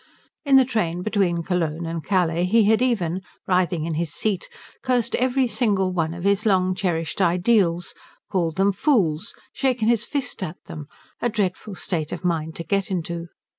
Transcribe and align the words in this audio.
In 0.43 0.55
the 0.55 0.65
train 0.65 1.03
between 1.03 1.43
Cologne 1.43 1.85
and 1.85 2.03
Calais 2.03 2.45
he 2.45 2.63
had 2.63 2.81
even, 2.81 3.21
writhing 3.45 3.85
in 3.85 3.93
his 3.93 4.11
seat, 4.11 4.49
cursed 4.81 5.13
every 5.13 5.45
single 5.45 5.93
one 5.93 6.15
of 6.15 6.23
his 6.23 6.43
long 6.43 6.73
cherished 6.73 7.21
ideals, 7.21 7.93
called 8.27 8.55
them 8.57 8.71
fools, 8.73 9.35
shaken 9.53 9.87
his 9.87 10.03
fist 10.03 10.41
at 10.41 10.57
them; 10.65 10.87
a 11.21 11.29
dreadful 11.29 11.75
state 11.75 12.11
of 12.11 12.25
mind 12.25 12.55
to 12.55 12.63
get 12.63 12.85
to. 12.85 13.27